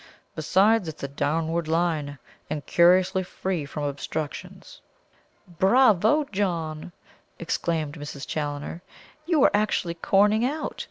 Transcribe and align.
Besides, 0.35 0.87
it's 0.87 1.03
a 1.03 1.07
downward 1.07 1.67
line, 1.67 2.17
and 2.49 2.65
curiously 2.65 3.21
free 3.21 3.65
from 3.67 3.83
obstructions." 3.83 4.81
"Bravo, 5.59 6.23
John!" 6.31 6.91
exclaimed 7.37 7.99
Mrs. 7.99 8.25
Challoner. 8.25 8.81
"You 9.27 9.43
are 9.43 9.51
actually 9.53 9.93
corning 9.93 10.43
out! 10.43 10.79